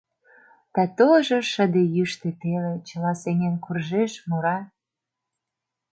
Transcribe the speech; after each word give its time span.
Да 0.73 0.83
толжо 0.97 1.39
шыде 1.51 1.83
йӱштӧ 1.95 2.29
теле 2.39 2.73
Чыла 2.87 3.13
сеҥен 3.21 3.55
куржеш, 3.63 4.13
мура. 4.27 4.57